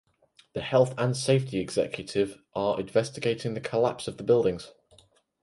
The 0.53 0.61
Health 0.63 0.95
and 0.97 1.15
Safety 1.15 1.59
Executive 1.59 2.41
are 2.55 2.79
investigating 2.79 3.53
the 3.53 3.61
collapse 3.61 4.07
of 4.07 4.17
the 4.17 4.23
buildings. 4.23 4.71